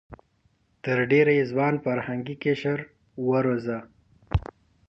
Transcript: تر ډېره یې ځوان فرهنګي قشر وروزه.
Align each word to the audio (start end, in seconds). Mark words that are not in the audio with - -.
تر 0.83 0.97
ډېره 1.11 1.31
یې 1.37 1.43
ځوان 1.51 1.73
فرهنګي 1.85 2.35
قشر 2.43 2.77
وروزه. 3.27 3.77